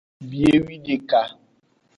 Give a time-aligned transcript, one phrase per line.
[0.29, 1.19] Biewideka.